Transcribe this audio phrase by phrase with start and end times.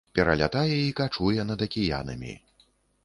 [0.19, 2.33] Пералятае і качуе над акіянамі.